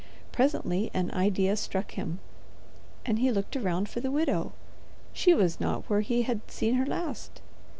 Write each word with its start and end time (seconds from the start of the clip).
Presently 0.31 0.89
an 0.95 1.11
idea 1.11 1.55
struck 1.55 1.91
him, 1.91 2.17
and 3.05 3.19
he 3.19 3.31
looked 3.31 3.55
around 3.55 3.87
for 3.87 3.99
the 3.99 4.09
widow. 4.09 4.51
She 5.13 5.31
was 5.35 5.59
not 5.59 5.87
where 5.91 6.01
he 6.01 6.23
had 6.23 6.41
seen 6.49 6.73
her 6.73 6.87
last. 6.87 7.39